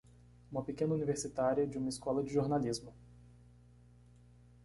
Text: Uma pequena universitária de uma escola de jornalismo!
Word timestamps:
Uma 0.51 0.63
pequena 0.63 0.95
universitária 0.95 1.67
de 1.67 1.77
uma 1.77 1.89
escola 1.89 2.23
de 2.23 2.33
jornalismo! 2.33 2.91